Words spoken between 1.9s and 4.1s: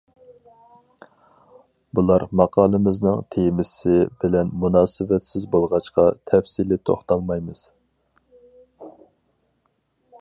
بۇلار ماقالىمىزنىڭ تېمىسى